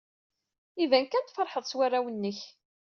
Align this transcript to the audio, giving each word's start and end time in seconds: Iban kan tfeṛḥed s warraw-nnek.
Iban 0.83 1.05
kan 1.07 1.23
tfeṛḥed 1.25 1.65
s 1.67 1.73
warraw-nnek. 1.77 2.39